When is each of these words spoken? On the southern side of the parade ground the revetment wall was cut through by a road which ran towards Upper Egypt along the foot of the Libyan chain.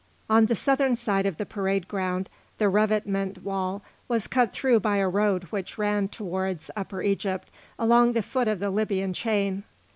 On 0.31 0.47
the 0.47 0.55
southern 0.55 0.95
side 0.95 1.27
of 1.27 1.37
the 1.37 1.45
parade 1.45 1.87
ground 1.87 2.27
the 2.57 2.69
revetment 2.69 3.43
wall 3.43 3.83
was 4.07 4.25
cut 4.25 4.51
through 4.51 4.79
by 4.79 4.97
a 4.97 5.07
road 5.07 5.43
which 5.51 5.77
ran 5.77 6.07
towards 6.07 6.71
Upper 6.75 7.03
Egypt 7.03 7.51
along 7.77 8.13
the 8.13 8.23
foot 8.23 8.47
of 8.47 8.57
the 8.57 8.71
Libyan 8.71 9.13
chain. 9.13 9.61